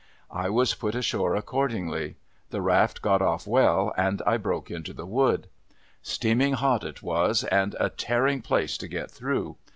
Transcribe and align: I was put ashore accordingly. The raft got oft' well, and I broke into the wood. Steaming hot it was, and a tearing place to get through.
I 0.31 0.49
was 0.49 0.73
put 0.73 0.95
ashore 0.95 1.35
accordingly. 1.35 2.15
The 2.49 2.59
raft 2.63 3.03
got 3.03 3.21
oft' 3.21 3.45
well, 3.45 3.93
and 3.95 4.19
I 4.25 4.37
broke 4.37 4.71
into 4.71 4.93
the 4.93 5.05
wood. 5.05 5.47
Steaming 6.01 6.53
hot 6.53 6.83
it 6.83 7.03
was, 7.03 7.43
and 7.43 7.75
a 7.79 7.91
tearing 7.91 8.41
place 8.41 8.79
to 8.79 8.87
get 8.87 9.11
through. 9.11 9.57